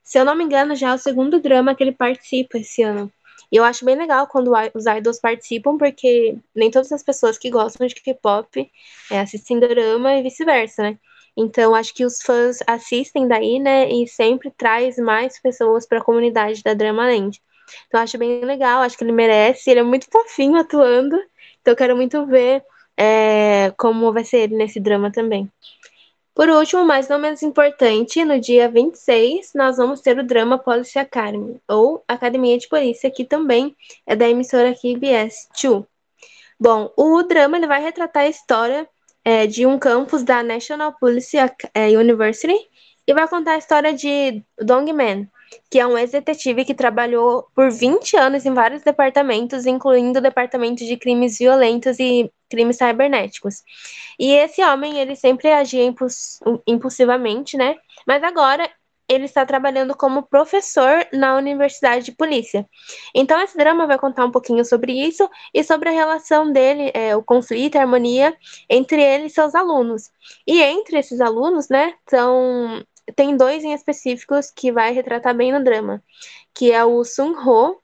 se 0.02 0.18
eu 0.18 0.24
não 0.24 0.34
me 0.34 0.44
engano, 0.44 0.74
já 0.74 0.90
é 0.90 0.94
o 0.94 0.98
segundo 0.98 1.40
drama 1.40 1.74
que 1.74 1.82
ele 1.82 1.92
participa 1.92 2.58
esse 2.58 2.82
ano. 2.82 3.10
E 3.50 3.56
eu 3.56 3.64
acho 3.64 3.84
bem 3.84 3.96
legal 3.96 4.26
quando 4.26 4.52
os 4.74 4.86
idols 4.86 5.20
participam, 5.20 5.76
porque 5.76 6.36
nem 6.54 6.70
todas 6.70 6.90
as 6.90 7.02
pessoas 7.02 7.38
que 7.38 7.50
gostam 7.50 7.86
de 7.86 7.94
K-pop 7.94 8.70
é, 9.10 9.20
assistem 9.20 9.60
drama 9.60 10.14
e 10.14 10.22
vice-versa, 10.22 10.82
né? 10.82 10.98
Então, 11.36 11.74
acho 11.74 11.94
que 11.94 12.04
os 12.04 12.20
fãs 12.22 12.58
assistem 12.66 13.26
daí, 13.26 13.58
né? 13.58 13.90
E 13.90 14.06
sempre 14.06 14.50
traz 14.50 14.96
mais 14.98 15.40
pessoas 15.40 15.86
para 15.86 15.98
a 15.98 16.04
comunidade 16.04 16.62
da 16.62 16.74
Drama 16.74 17.06
Land. 17.06 17.40
Então, 17.86 18.00
acho 18.00 18.18
bem 18.18 18.44
legal, 18.44 18.82
acho 18.82 18.96
que 18.98 19.04
ele 19.04 19.12
merece. 19.12 19.70
Ele 19.70 19.80
é 19.80 19.82
muito 19.82 20.06
fofinho 20.10 20.56
atuando. 20.56 21.16
Então, 21.60 21.72
eu 21.72 21.76
quero 21.76 21.96
muito 21.96 22.26
ver 22.26 22.62
é, 22.96 23.72
como 23.78 24.12
vai 24.12 24.24
ser 24.24 24.38
ele 24.38 24.56
nesse 24.56 24.80
drama 24.80 25.10
também. 25.10 25.50
Por 26.34 26.48
último, 26.48 26.84
mas 26.84 27.08
não 27.08 27.18
menos 27.18 27.42
importante, 27.42 28.24
no 28.24 28.40
dia 28.40 28.68
26, 28.68 29.52
nós 29.54 29.76
vamos 29.76 30.00
ter 30.00 30.18
o 30.18 30.26
drama 30.26 30.58
Police 30.58 30.98
Academy, 30.98 31.60
ou 31.68 32.02
Academia 32.08 32.56
de 32.56 32.68
Polícia, 32.68 33.10
que 33.10 33.24
também 33.24 33.76
é 34.06 34.16
da 34.16 34.28
emissora 34.28 34.74
KBS 34.74 35.48
2. 35.62 35.84
Bom, 36.58 36.90
o 36.96 37.22
drama 37.22 37.58
ele 37.58 37.66
vai 37.66 37.82
retratar 37.82 38.22
a 38.22 38.28
história 38.28 38.88
é, 39.24 39.46
de 39.46 39.66
um 39.66 39.78
campus 39.78 40.22
da 40.22 40.42
National 40.42 40.94
Police 40.98 41.36
é, 41.74 41.88
University 41.98 42.56
e 43.06 43.12
vai 43.12 43.28
contar 43.28 43.52
a 43.52 43.58
história 43.58 43.92
de 43.92 44.42
Dongman, 44.58 45.28
que 45.70 45.78
é 45.78 45.86
um 45.86 45.98
ex-detetive 45.98 46.64
que 46.64 46.74
trabalhou 46.74 47.46
por 47.54 47.70
20 47.70 48.16
anos 48.16 48.46
em 48.46 48.54
vários 48.54 48.82
departamentos, 48.82 49.66
incluindo 49.66 50.18
o 50.18 50.22
departamento 50.22 50.84
de 50.84 50.96
crimes 50.96 51.38
violentos 51.38 51.98
e 51.98 52.32
crimes 52.52 52.76
cibernéticos. 52.76 53.62
E 54.18 54.32
esse 54.32 54.62
homem, 54.62 54.98
ele 54.98 55.16
sempre 55.16 55.50
agia 55.50 55.84
impuls 55.84 56.38
impulsivamente, 56.66 57.56
né? 57.56 57.76
Mas 58.06 58.22
agora 58.22 58.70
ele 59.08 59.24
está 59.24 59.44
trabalhando 59.44 59.96
como 59.96 60.22
professor 60.22 61.06
na 61.12 61.36
Universidade 61.36 62.04
de 62.04 62.12
Polícia. 62.12 62.66
Então, 63.14 63.40
esse 63.40 63.56
drama 63.56 63.86
vai 63.86 63.98
contar 63.98 64.24
um 64.24 64.30
pouquinho 64.30 64.64
sobre 64.64 64.92
isso 64.92 65.28
e 65.52 65.64
sobre 65.64 65.88
a 65.88 65.92
relação 65.92 66.50
dele, 66.52 66.90
é, 66.94 67.16
o 67.16 67.22
conflito, 67.22 67.76
a 67.76 67.80
harmonia 67.80 68.34
entre 68.70 69.02
ele 69.02 69.26
e 69.26 69.30
seus 69.30 69.54
alunos. 69.54 70.10
E 70.46 70.62
entre 70.62 70.98
esses 70.98 71.20
alunos, 71.20 71.68
né, 71.68 71.94
são 72.08 72.82
tem 73.16 73.36
dois 73.36 73.64
em 73.64 73.72
específicos 73.72 74.50
que 74.50 74.70
vai 74.70 74.92
retratar 74.92 75.34
bem 75.34 75.52
no 75.52 75.62
drama, 75.62 76.02
que 76.54 76.70
é 76.70 76.84
o 76.84 77.04
Sun 77.04 77.34
Ho 77.44 77.82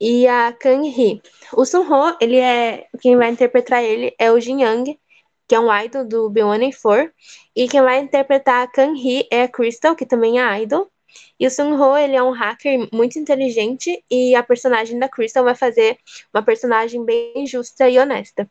e 0.00 0.26
a 0.26 0.52
Kang 0.52 0.88
Hee. 0.88 1.20
O 1.52 1.64
Sun 1.64 1.86
Ho, 1.90 2.16
ele 2.20 2.36
é 2.38 2.86
quem 3.00 3.16
vai 3.16 3.30
interpretar 3.30 3.82
ele 3.82 4.14
é 4.18 4.32
o 4.32 4.40
Jin 4.40 4.62
Young, 4.62 4.98
que 5.46 5.54
é 5.54 5.60
um 5.60 5.74
idol 5.74 6.04
do 6.04 6.30
B1A4, 6.30 7.12
e 7.54 7.68
quem 7.68 7.82
vai 7.82 7.98
interpretar 8.00 8.64
a 8.64 8.70
Kang 8.70 8.98
Hee 8.98 9.26
é 9.30 9.42
a 9.42 9.48
Crystal, 9.48 9.94
que 9.96 10.06
também 10.06 10.40
é 10.40 10.62
idol. 10.62 10.90
E 11.38 11.46
o 11.46 11.50
Sun 11.50 11.74
Ho, 11.74 11.96
ele 11.96 12.14
é 12.14 12.22
um 12.22 12.30
hacker 12.30 12.88
muito 12.92 13.18
inteligente 13.18 14.04
e 14.10 14.34
a 14.34 14.42
personagem 14.42 14.98
da 14.98 15.08
Crystal 15.08 15.44
vai 15.44 15.56
fazer 15.56 15.98
uma 16.32 16.42
personagem 16.42 17.04
bem 17.04 17.46
justa 17.46 17.88
e 17.88 17.98
honesta. 17.98 18.48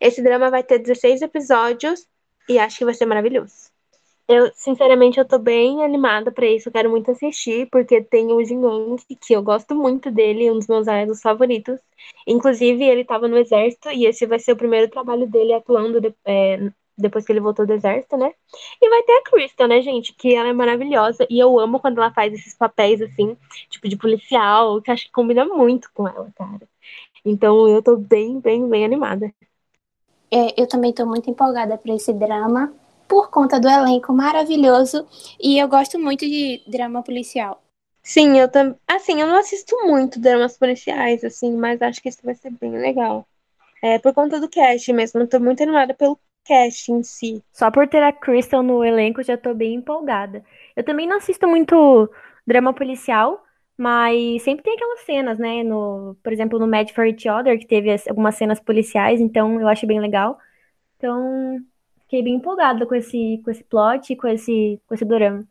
Esse 0.00 0.20
drama 0.22 0.50
vai 0.50 0.62
ter 0.64 0.78
16 0.80 1.22
episódios 1.22 2.06
e 2.48 2.58
acho 2.58 2.78
que 2.78 2.84
vai 2.84 2.94
ser 2.94 3.06
maravilhoso. 3.06 3.69
Eu, 4.32 4.48
sinceramente, 4.54 5.18
eu 5.18 5.24
tô 5.24 5.40
bem 5.40 5.82
animada 5.82 6.30
para 6.30 6.46
isso. 6.46 6.68
Eu 6.68 6.72
quero 6.72 6.88
muito 6.88 7.10
assistir, 7.10 7.68
porque 7.68 8.00
tem 8.00 8.32
o 8.32 8.44
Jin 8.44 8.60
que 9.20 9.32
eu 9.34 9.42
gosto 9.42 9.74
muito 9.74 10.08
dele, 10.08 10.52
um 10.52 10.54
dos 10.54 10.68
meus 10.68 10.86
idols 10.86 11.20
favoritos. 11.20 11.80
Inclusive, 12.24 12.84
ele 12.84 13.04
tava 13.04 13.26
no 13.26 13.36
exército 13.36 13.90
e 13.90 14.06
esse 14.06 14.24
vai 14.26 14.38
ser 14.38 14.52
o 14.52 14.56
primeiro 14.56 14.88
trabalho 14.88 15.26
dele 15.26 15.52
atuando 15.52 16.00
de, 16.00 16.14
é, 16.24 16.70
depois 16.96 17.26
que 17.26 17.32
ele 17.32 17.40
voltou 17.40 17.66
do 17.66 17.72
exército, 17.72 18.16
né? 18.16 18.32
E 18.80 18.88
vai 18.88 19.02
ter 19.02 19.14
a 19.14 19.22
Crystal, 19.24 19.66
né, 19.66 19.82
gente? 19.82 20.14
Que 20.14 20.32
ela 20.32 20.50
é 20.50 20.52
maravilhosa. 20.52 21.26
E 21.28 21.40
eu 21.40 21.58
amo 21.58 21.80
quando 21.80 21.98
ela 21.98 22.12
faz 22.12 22.32
esses 22.32 22.54
papéis, 22.54 23.02
assim, 23.02 23.36
tipo 23.68 23.88
de 23.88 23.96
policial, 23.96 24.80
que 24.80 24.92
acho 24.92 25.06
que 25.06 25.12
combina 25.12 25.44
muito 25.44 25.90
com 25.92 26.06
ela, 26.06 26.30
cara. 26.36 26.68
Então 27.24 27.68
eu 27.68 27.82
tô 27.82 27.96
bem, 27.96 28.38
bem, 28.38 28.68
bem 28.68 28.84
animada. 28.84 29.34
É, 30.30 30.54
eu 30.56 30.68
também 30.68 30.92
tô 30.92 31.04
muito 31.04 31.28
empolgada 31.28 31.76
para 31.76 31.92
esse 31.92 32.12
drama 32.12 32.72
por 33.10 33.30
conta 33.30 33.60
do 33.60 33.68
elenco 33.68 34.12
maravilhoso 34.14 35.06
e 35.40 35.58
eu 35.58 35.68
gosto 35.68 35.98
muito 35.98 36.24
de 36.24 36.62
drama 36.66 37.02
policial. 37.02 37.62
Sim, 38.02 38.38
eu 38.38 38.50
também. 38.50 38.78
Assim, 38.86 39.20
eu 39.20 39.26
não 39.26 39.36
assisto 39.38 39.76
muito 39.86 40.20
dramas 40.20 40.56
policiais, 40.58 41.24
assim, 41.24 41.52
mas 41.56 41.80
acho 41.82 42.00
que 42.02 42.08
isso 42.08 42.20
vai 42.24 42.34
ser 42.34 42.50
bem 42.50 42.72
legal. 42.72 43.26
É 43.82 43.98
por 43.98 44.14
conta 44.14 44.40
do 44.40 44.48
cast 44.48 44.92
mesmo, 44.92 45.20
eu 45.20 45.28
tô 45.28 45.40
muito 45.40 45.62
animada 45.62 45.94
pelo 45.94 46.18
cast 46.44 46.92
em 46.92 47.02
si. 47.02 47.42
Só 47.52 47.70
por 47.70 47.88
ter 47.88 48.02
a 48.02 48.12
Crystal 48.12 48.62
no 48.62 48.84
elenco, 48.84 49.22
já 49.22 49.36
tô 49.36 49.54
bem 49.54 49.74
empolgada. 49.74 50.44
Eu 50.76 50.84
também 50.84 51.06
não 51.06 51.16
assisto 51.18 51.46
muito 51.48 52.10
drama 52.46 52.72
policial, 52.74 53.44
Mas 53.76 54.42
sempre 54.42 54.62
tem 54.64 54.74
aquelas 54.74 55.00
cenas, 55.00 55.38
né? 55.38 55.62
No, 55.64 56.16
por 56.22 56.32
exemplo, 56.32 56.58
no 56.58 56.66
Mad 56.68 56.90
for 56.92 57.06
Each 57.06 57.28
Other, 57.28 57.58
que 57.58 57.66
teve 57.66 57.90
algumas 58.08 58.36
cenas 58.36 58.60
policiais, 58.60 59.20
então 59.20 59.60
eu 59.60 59.68
acho 59.68 59.86
bem 59.86 60.00
legal. 60.00 60.38
Então, 60.98 61.58
fiquei 62.10 62.24
bem 62.24 62.34
empolgada 62.34 62.84
com 62.84 62.94
esse, 62.96 63.40
com 63.44 63.52
esse 63.52 63.62
plot 63.62 64.12
e 64.12 64.16
com 64.16 64.26
esse, 64.26 64.80
com 64.88 64.94
esse 64.94 65.04
dorama. 65.04 65.46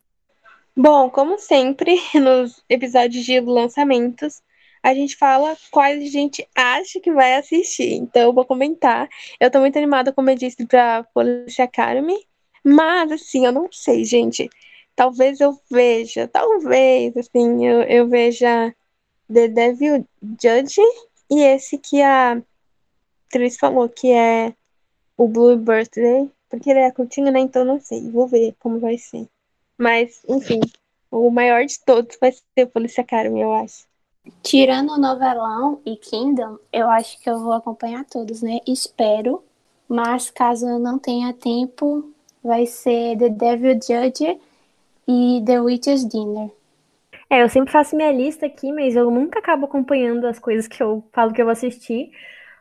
Bom, 0.76 1.10
como 1.10 1.40
sempre, 1.40 1.96
nos 2.14 2.62
episódios 2.68 3.24
de 3.24 3.40
lançamentos, 3.40 4.42
a 4.84 4.94
gente 4.94 5.16
fala 5.16 5.56
quais 5.72 6.04
a 6.04 6.12
gente 6.12 6.46
acha 6.54 7.00
que 7.00 7.14
vai 7.14 7.36
assistir. 7.36 7.94
Então, 7.94 8.24
eu 8.24 8.34
vou 8.34 8.44
comentar. 8.44 9.08
Eu 9.40 9.50
tô 9.50 9.62
muito 9.62 9.78
animada, 9.78 10.12
como 10.12 10.30
eu 10.30 10.36
disse, 10.36 10.66
pra 10.66 11.06
Police 11.14 11.62
Academy. 11.62 12.28
Mas, 12.62 13.12
assim, 13.14 13.46
eu 13.46 13.54
não 13.54 13.70
sei, 13.72 14.04
gente. 14.04 14.50
Talvez 14.96 15.40
eu 15.40 15.58
veja, 15.72 16.28
talvez, 16.28 17.16
assim, 17.16 17.66
eu, 17.66 17.84
eu 17.84 18.10
veja 18.10 18.76
The 19.34 19.48
Devil 19.48 20.06
Judge 20.22 20.82
e 21.32 21.42
esse 21.42 21.78
que 21.78 22.02
a 22.02 22.42
atriz 23.28 23.56
falou, 23.56 23.88
que 23.88 24.12
é 24.12 24.54
o 25.16 25.26
Blue 25.26 25.56
Birthday. 25.56 26.30
Porque 26.50 26.70
ele 26.70 26.80
é 26.80 26.92
curtinho, 26.92 27.32
né? 27.32 27.40
Então, 27.40 27.64
não 27.64 27.80
sei. 27.80 28.10
Vou 28.10 28.28
ver 28.28 28.56
como 28.60 28.80
vai 28.80 28.98
ser. 28.98 29.28
Mas, 29.78 30.22
enfim, 30.28 30.60
o 31.12 31.30
maior 31.30 31.66
de 31.66 31.80
todos 31.80 32.18
vai 32.20 32.32
ser 32.32 32.66
Polícia 32.68 33.02
Academy, 33.02 33.42
eu 33.42 33.54
acho. 33.54 33.88
Tirando 34.44 34.92
o 34.92 34.98
novelão 34.98 35.82
e 35.86 35.96
Kingdom, 35.96 36.58
eu 36.72 36.90
acho 36.90 37.20
que 37.20 37.30
eu 37.30 37.40
vou 37.40 37.54
acompanhar 37.54 38.06
todos, 38.06 38.42
né? 38.42 38.60
Espero. 38.68 39.44
Mas 39.88 40.30
caso 40.30 40.68
eu 40.68 40.78
não 40.78 41.00
tenha 41.00 41.34
tempo, 41.34 42.14
vai 42.44 42.66
ser 42.66 43.18
The 43.18 43.30
Devil 43.30 43.74
Judge 43.74 44.40
e 45.08 45.42
The 45.44 45.60
Witch's 45.60 46.08
Dinner. 46.08 46.52
É, 47.30 47.44
eu 47.44 47.50
sempre 47.50 47.72
faço 47.72 47.96
minha 47.96 48.12
lista 48.12 48.46
aqui, 48.46 48.72
mas 48.72 48.96
eu 48.96 49.10
nunca 49.10 49.40
acabo 49.40 49.66
acompanhando 49.66 50.26
as 50.26 50.40
coisas 50.40 50.68
que 50.68 50.82
eu 50.82 51.04
falo 51.12 51.34
que 51.34 51.42
eu 51.42 51.46
vou 51.46 51.52
assistir. 51.52 52.12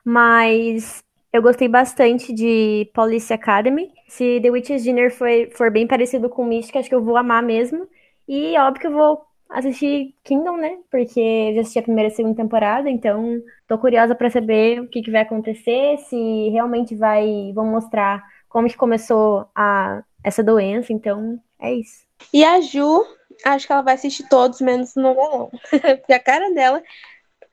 Mas 0.04 1.02
eu 1.32 1.42
gostei 1.42 1.68
bastante 1.68 2.32
de 2.32 2.90
Police 2.94 3.32
Academy. 3.32 3.92
Se 4.08 4.40
The 4.40 4.50
Witch's 4.50 4.82
Dinner 4.82 5.11
for 5.11 5.70
bem 5.70 5.87
parecido 5.87 6.28
com 6.28 6.44
Mystic, 6.44 6.76
acho 6.76 6.88
que 6.88 6.94
eu 6.94 7.04
vou 7.04 7.16
amar 7.16 7.42
mesmo. 7.42 7.87
E 8.26 8.56
óbvio 8.58 8.80
que 8.80 8.87
eu 8.87 8.92
vou 8.92 9.28
assistir 9.49 10.14
Kingdom, 10.25 10.56
né? 10.56 10.78
Porque 10.90 11.20
eu 11.20 11.54
já 11.54 11.61
assisti 11.62 11.78
a 11.78 11.82
primeira 11.82 12.11
e 12.11 12.12
a 12.12 12.14
segunda 12.14 12.37
temporada, 12.37 12.90
então 12.90 13.40
tô 13.66 13.78
curiosa 13.78 14.14
para 14.14 14.30
saber 14.30 14.80
o 14.80 14.88
que, 14.88 15.02
que 15.02 15.11
vai 15.11 15.23
acontecer, 15.23 15.99
se 16.08 16.50
realmente 16.50 16.94
vai 16.94 17.52
vão 17.54 17.66
mostrar 17.66 18.23
como 18.49 18.68
que 18.68 18.76
começou 18.76 19.49
a 19.54 20.02
essa 20.23 20.42
doença, 20.42 20.92
então 20.92 21.40
é 21.58 21.75
isso. 21.75 22.06
E 22.32 22.44
a 22.44 22.61
Ju, 22.61 23.04
acho 23.44 23.66
que 23.66 23.73
ela 23.73 23.82
vai 23.82 23.94
assistir 23.94 24.28
todos 24.28 24.61
menos 24.61 24.94
o 24.97 25.00
novelão. 25.00 25.50
Porque 25.70 26.12
a 26.12 26.20
cara 26.20 26.52
dela 26.52 26.82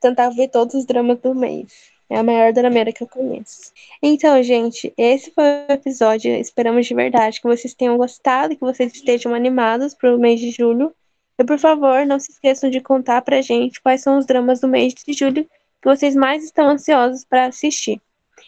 tentar 0.00 0.30
ver 0.30 0.48
todos 0.48 0.74
os 0.74 0.84
dramas 0.84 1.18
do 1.20 1.34
mês. 1.34 1.95
É 2.08 2.18
a 2.18 2.22
maior 2.22 2.52
drameira 2.52 2.92
que 2.92 3.02
eu 3.02 3.08
conheço. 3.08 3.72
Então, 4.00 4.40
gente, 4.42 4.92
esse 4.96 5.30
foi 5.32 5.44
o 5.68 5.72
episódio. 5.72 6.32
Esperamos 6.36 6.86
de 6.86 6.94
verdade 6.94 7.40
que 7.40 7.48
vocês 7.48 7.74
tenham 7.74 7.96
gostado 7.96 8.52
e 8.52 8.56
que 8.56 8.60
vocês 8.60 8.94
estejam 8.94 9.34
animados 9.34 9.92
para 9.92 10.14
o 10.14 10.18
mês 10.18 10.38
de 10.38 10.50
julho. 10.50 10.94
E 11.38 11.44
por 11.44 11.58
favor, 11.58 12.06
não 12.06 12.18
se 12.18 12.30
esqueçam 12.30 12.70
de 12.70 12.80
contar 12.80 13.22
pra 13.22 13.42
gente 13.42 13.80
quais 13.82 14.02
são 14.02 14.18
os 14.18 14.26
dramas 14.26 14.60
do 14.60 14.68
mês 14.68 14.94
de 14.94 15.12
julho 15.12 15.44
que 15.44 15.84
vocês 15.84 16.14
mais 16.14 16.44
estão 16.44 16.68
ansiosos 16.68 17.24
para 17.24 17.46
assistir. 17.46 18.00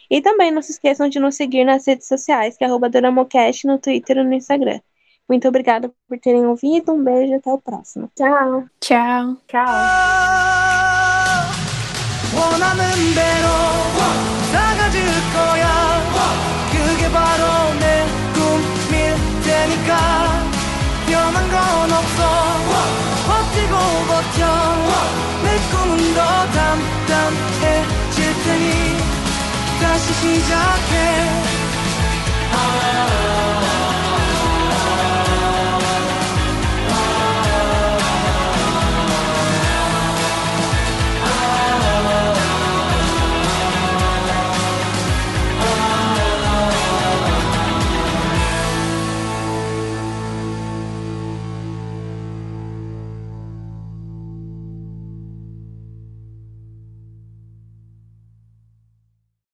E 0.09 0.21
também 0.21 0.51
não 0.51 0.61
se 0.61 0.71
esqueçam 0.71 1.07
de 1.07 1.19
nos 1.19 1.35
seguir 1.35 1.63
nas 1.63 1.85
redes 1.85 2.07
sociais, 2.07 2.57
que 2.57 2.63
é 2.63 2.67
arroba 2.67 2.89
Doramocast 2.89 3.67
no 3.67 3.77
Twitter 3.77 4.17
e 4.17 4.23
no 4.23 4.33
Instagram. 4.33 4.79
Muito 5.27 5.47
obrigada 5.47 5.91
por 6.07 6.17
terem 6.17 6.45
ouvido. 6.47 6.91
Um 6.91 7.03
beijo 7.03 7.33
e 7.33 7.35
até 7.35 7.51
o 7.51 7.59
próximo. 7.59 8.09
Tchau. 8.15 8.65
Tchau. 8.79 9.37
Tchau. 9.47 10.78
원하는 12.39 13.13
대로 13.13 13.47
사가질 14.51 15.03
거야. 15.33 15.65
그게 16.71 17.11
바로 17.11 17.73
내 17.79 18.05
꿈일 18.33 19.15
테니까. 19.43 19.91
변한 21.07 21.49
건 21.51 21.91
없어. 21.91 22.19
버티고 23.27 23.75
버텨. 24.07 24.39
내 25.43 25.47
꿈은 25.71 26.15
더 26.15 26.19
담담해질 26.51 28.17
테니 28.43 28.97
다시 29.81 30.13
시작해. 30.13 30.93
아 32.53 32.55